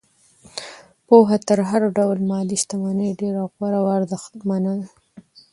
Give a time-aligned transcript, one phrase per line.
[1.07, 4.87] پوهه تر هر ډول مادي شتمنۍ ډېره غوره او ارزښتمنه ده.